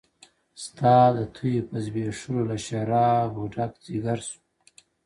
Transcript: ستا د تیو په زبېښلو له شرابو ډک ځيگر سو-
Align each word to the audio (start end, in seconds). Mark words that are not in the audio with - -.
ستا 0.63 0.95
د 1.17 1.19
تیو 1.35 1.67
په 1.69 1.77
زبېښلو 1.85 2.41
له 2.49 2.57
شرابو 2.65 3.43
ډک 3.53 3.71
ځيگر 3.85 4.19
سو- 4.27 4.39